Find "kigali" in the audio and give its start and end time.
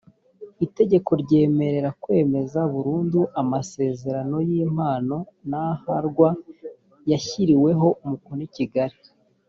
8.57-8.97